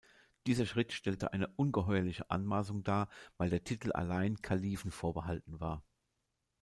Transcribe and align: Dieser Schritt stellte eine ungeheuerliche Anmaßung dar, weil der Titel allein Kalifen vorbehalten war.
Dieser 0.47 0.65
Schritt 0.65 0.93
stellte 0.93 1.31
eine 1.31 1.47
ungeheuerliche 1.57 2.31
Anmaßung 2.31 2.83
dar, 2.83 3.07
weil 3.37 3.51
der 3.51 3.63
Titel 3.63 3.91
allein 3.91 4.41
Kalifen 4.41 4.89
vorbehalten 4.89 5.59
war. 5.59 5.83